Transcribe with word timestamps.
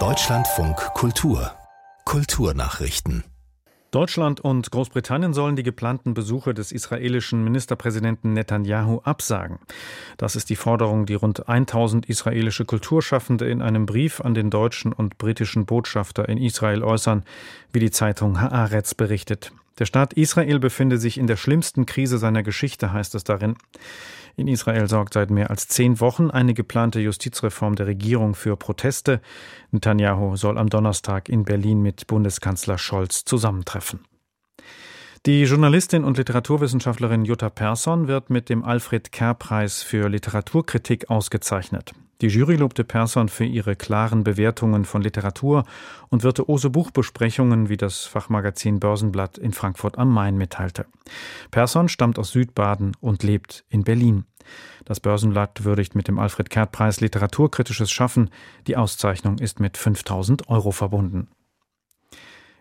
Deutschlandfunk 0.00 0.76
Kultur 0.94 1.52
Kulturnachrichten 2.04 3.22
Deutschland 3.92 4.40
und 4.40 4.68
Großbritannien 4.72 5.32
sollen 5.32 5.54
die 5.54 5.62
geplanten 5.62 6.12
Besuche 6.12 6.54
des 6.54 6.72
israelischen 6.72 7.44
Ministerpräsidenten 7.44 8.32
Netanyahu 8.32 8.98
absagen. 9.04 9.60
Das 10.16 10.34
ist 10.34 10.50
die 10.50 10.56
Forderung, 10.56 11.06
die 11.06 11.14
rund 11.14 11.48
1000 11.48 12.06
israelische 12.06 12.64
Kulturschaffende 12.64 13.48
in 13.48 13.62
einem 13.62 13.86
Brief 13.86 14.20
an 14.20 14.34
den 14.34 14.50
deutschen 14.50 14.92
und 14.92 15.16
britischen 15.16 15.64
Botschafter 15.64 16.28
in 16.28 16.38
Israel 16.38 16.82
äußern, 16.82 17.22
wie 17.72 17.78
die 17.78 17.92
Zeitung 17.92 18.40
Haaretz 18.40 18.94
berichtet. 18.94 19.52
Der 19.78 19.86
Staat 19.86 20.14
Israel 20.14 20.58
befinde 20.58 20.98
sich 20.98 21.16
in 21.16 21.28
der 21.28 21.36
schlimmsten 21.36 21.86
Krise 21.86 22.18
seiner 22.18 22.42
Geschichte, 22.42 22.92
heißt 22.92 23.14
es 23.14 23.22
darin. 23.22 23.54
In 24.36 24.48
Israel 24.48 24.88
sorgt 24.88 25.14
seit 25.14 25.30
mehr 25.30 25.50
als 25.50 25.68
zehn 25.68 26.00
Wochen 26.00 26.30
eine 26.30 26.54
geplante 26.54 27.00
Justizreform 27.00 27.76
der 27.76 27.86
Regierung 27.86 28.34
für 28.34 28.56
Proteste. 28.56 29.20
Netanyahu 29.70 30.36
soll 30.36 30.58
am 30.58 30.68
Donnerstag 30.68 31.28
in 31.28 31.44
Berlin 31.44 31.82
mit 31.82 32.06
Bundeskanzler 32.06 32.78
Scholz 32.78 33.24
zusammentreffen. 33.24 34.00
Die 35.26 35.44
Journalistin 35.44 36.04
und 36.04 36.18
Literaturwissenschaftlerin 36.18 37.24
Jutta 37.24 37.48
Persson 37.48 38.08
wird 38.08 38.28
mit 38.28 38.50
dem 38.50 38.62
Alfred 38.62 39.10
Kerr-Preis 39.10 39.82
für 39.82 40.08
Literaturkritik 40.08 41.08
ausgezeichnet. 41.08 41.92
Die 42.20 42.28
Jury 42.28 42.56
lobte 42.56 42.84
Persson 42.84 43.28
für 43.28 43.44
ihre 43.44 43.76
klaren 43.76 44.24
Bewertungen 44.24 44.84
von 44.84 45.02
Literatur 45.02 45.64
und 46.08 46.22
virtuose 46.22 46.70
Buchbesprechungen, 46.70 47.68
wie 47.68 47.76
das 47.76 48.04
Fachmagazin 48.04 48.80
Börsenblatt 48.80 49.36
in 49.36 49.52
Frankfurt 49.52 49.98
am 49.98 50.12
Main 50.12 50.36
mitteilte. 50.36 50.86
Persson 51.50 51.88
stammt 51.88 52.18
aus 52.18 52.30
Südbaden 52.30 52.92
und 53.00 53.22
lebt 53.22 53.64
in 53.68 53.82
Berlin. 53.82 54.24
Das 54.84 55.00
Börsenblatt 55.00 55.64
würdigt 55.64 55.94
mit 55.94 56.08
dem 56.08 56.18
Alfred 56.18 56.50
Kert-Preis 56.50 57.00
literaturkritisches 57.00 57.90
Schaffen. 57.90 58.30
Die 58.66 58.76
Auszeichnung 58.76 59.38
ist 59.38 59.60
mit 59.60 59.76
5000 59.76 60.48
Euro 60.48 60.70
verbunden. 60.70 61.28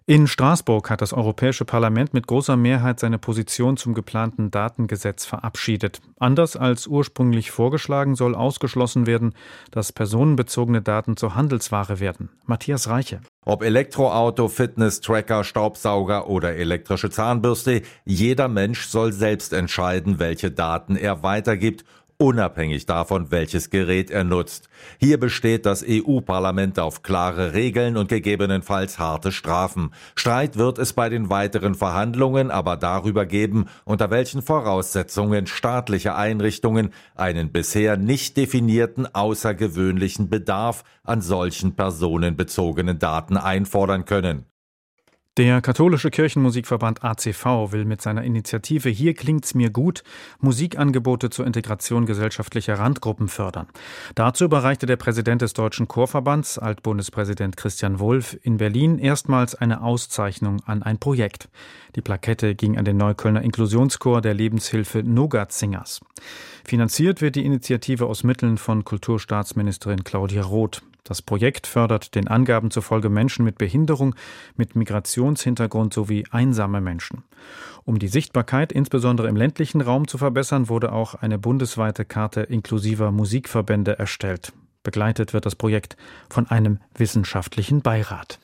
In 0.06 0.28
Straßburg 0.28 0.90
hat 0.90 1.00
das 1.00 1.14
Europäische 1.14 1.64
Parlament 1.64 2.14
mit 2.14 2.28
großer 2.28 2.58
Mehrheit 2.58 3.00
seine 3.00 3.18
Position 3.18 3.78
zum 3.78 3.94
geplanten 3.94 4.52
Datengesetz 4.52 5.24
verabschiedet. 5.24 6.02
Anders 6.20 6.58
als 6.58 6.88
ursprünglich 6.88 7.52
vorgeschlagen 7.52 8.16
soll 8.16 8.36
ausgeschlossen 8.36 9.08
werden, 9.08 9.34
dass 9.72 9.94
personenbezogene 9.94 10.82
Daten 10.82 11.16
zur 11.16 11.36
Handelsware 11.36 12.02
werden. 12.02 12.28
Matthias 12.46 12.90
Reiche. 12.90 13.22
Ob 13.46 13.64
Elektroauto, 13.64 14.50
Fitness-Tracker, 14.50 15.46
Staubsauger 15.46 16.28
oder 16.28 16.54
elektrische 16.58 17.10
Zahnbürste, 17.10 17.82
jeder 18.04 18.50
Mensch 18.50 18.88
soll 18.88 19.14
selbst 19.14 19.54
entscheiden, 19.54 20.20
welche 20.20 20.52
Daten 20.52 20.98
er 20.98 21.24
weitergibt 21.24 21.86
unabhängig 22.24 22.86
davon, 22.86 23.32
welches 23.32 23.70
Gerät 23.70 24.10
er 24.10 24.24
nutzt. 24.24 24.70
Hier 24.98 25.20
besteht 25.20 25.66
das 25.66 25.84
EU-Parlament 25.86 26.80
auf 26.80 27.04
klare 27.04 27.54
Regeln 27.54 27.98
und 27.98 28.08
gegebenenfalls 28.08 28.98
harte 28.98 29.34
Strafen. 29.34 29.92
Streit 30.16 30.58
wird 30.58 30.80
es 30.80 30.94
bei 30.94 31.10
den 31.10 31.30
weiteren 31.30 31.76
Verhandlungen 31.76 32.50
aber 32.50 32.78
darüber 32.78 33.26
geben, 33.26 33.66
unter 33.84 34.10
welchen 34.10 34.42
Voraussetzungen 34.42 35.48
staatliche 35.48 36.16
Einrichtungen 36.16 36.92
einen 37.16 37.52
bisher 37.52 37.98
nicht 37.98 38.38
definierten 38.38 39.14
außergewöhnlichen 39.14 40.30
Bedarf 40.30 40.86
an 41.04 41.22
solchen 41.22 41.76
personenbezogenen 41.76 43.00
Daten 43.00 43.36
einfordern 43.36 44.06
können. 44.06 44.46
Der 45.36 45.62
katholische 45.62 46.12
Kirchenmusikverband 46.12 47.04
ACV 47.04 47.72
will 47.72 47.86
mit 47.86 48.04
seiner 48.04 48.24
Initiative 48.24 48.88
Hier 48.88 49.16
klingt's 49.16 49.56
mir 49.56 49.72
gut 49.72 50.04
Musikangebote 50.42 51.32
zur 51.32 51.48
Integration 51.48 52.06
gesellschaftlicher 52.06 52.78
Randgruppen 52.78 53.28
fördern. 53.28 53.66
Dazu 54.14 54.46
überreichte 54.46 54.86
der 54.86 54.98
Präsident 54.98 55.42
des 55.42 55.54
Deutschen 55.54 55.88
Chorverbands, 55.88 56.60
Altbundespräsident 56.60 57.58
Christian 57.58 58.00
Wulff, 58.00 58.38
in 58.44 58.58
Berlin 58.58 59.00
erstmals 59.00 59.56
eine 59.56 59.82
Auszeichnung 59.82 60.62
an 60.68 60.84
ein 60.84 61.00
Projekt. 61.00 61.50
Die 61.96 62.02
Plakette 62.02 62.54
ging 62.54 62.78
an 62.78 62.86
den 62.86 62.98
Neuköllner 62.98 63.42
Inklusionschor 63.42 64.22
der 64.22 64.36
Lebenshilfe 64.36 65.02
Nogat 65.02 65.52
Singers. 65.52 66.02
Finanziert 66.64 67.22
wird 67.22 67.38
die 67.38 67.46
Initiative 67.46 68.06
aus 68.06 68.24
Mitteln 68.24 68.60
von 68.60 68.86
Kulturstaatsministerin 68.86 70.04
Claudia 70.04 70.44
Roth. 70.44 70.84
Das 71.04 71.22
Projekt 71.22 71.68
fördert 71.68 72.16
den 72.16 72.30
Angaben 72.30 72.72
zufolge 72.72 73.10
Menschen 73.10 73.44
mit 73.44 73.58
Behinderung, 73.58 74.16
mit 74.56 74.76
Migrationshintergrund 74.76 75.94
sowie 75.94 76.26
einsame 76.32 76.80
Menschen. 76.80 77.24
Um 77.84 78.00
die 78.00 78.08
Sichtbarkeit 78.08 78.72
insbesondere 78.72 79.28
im 79.28 79.36
ländlichen 79.36 79.82
Raum 79.82 80.08
zu 80.08 80.18
verbessern, 80.18 80.70
wurde 80.70 80.94
auch 80.94 81.16
eine 81.16 81.38
bundesweite 81.38 82.06
Karte 82.06 82.42
inklusiver 82.42 83.12
Musikverbände 83.12 84.00
erstellt. 84.00 84.54
Begleitet 84.84 85.34
wird 85.34 85.46
das 85.46 85.56
Projekt 85.56 85.98
von 86.30 86.48
einem 86.48 86.80
wissenschaftlichen 86.96 87.82
Beirat. 87.82 88.40